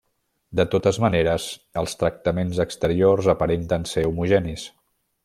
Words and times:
De 0.59 0.63
totes 0.75 0.99
maneres 1.03 1.45
els 1.81 1.93
tractaments 1.99 2.63
exteriors 2.65 3.29
aparenten 3.35 3.87
ser 3.93 4.05
homogenis. 4.15 4.65